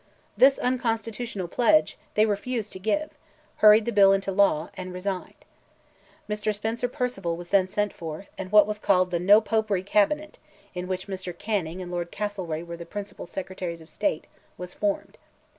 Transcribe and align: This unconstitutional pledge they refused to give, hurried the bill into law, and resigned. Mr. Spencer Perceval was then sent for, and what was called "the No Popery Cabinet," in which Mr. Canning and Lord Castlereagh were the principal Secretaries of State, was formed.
This 0.35 0.57
unconstitutional 0.57 1.47
pledge 1.47 1.95
they 2.15 2.25
refused 2.25 2.71
to 2.73 2.79
give, 2.79 3.11
hurried 3.57 3.85
the 3.85 3.91
bill 3.91 4.13
into 4.13 4.31
law, 4.31 4.71
and 4.73 4.91
resigned. 4.91 5.45
Mr. 6.27 6.51
Spencer 6.55 6.87
Perceval 6.89 7.37
was 7.37 7.49
then 7.49 7.67
sent 7.67 7.93
for, 7.93 8.25
and 8.35 8.51
what 8.51 8.65
was 8.65 8.79
called 8.79 9.11
"the 9.11 9.19
No 9.19 9.39
Popery 9.41 9.83
Cabinet," 9.83 10.39
in 10.73 10.87
which 10.87 11.05
Mr. 11.07 11.37
Canning 11.37 11.83
and 11.83 11.91
Lord 11.91 12.11
Castlereagh 12.11 12.65
were 12.65 12.77
the 12.77 12.83
principal 12.83 13.27
Secretaries 13.27 13.79
of 13.79 13.89
State, 13.89 14.25
was 14.57 14.73
formed. 14.73 15.19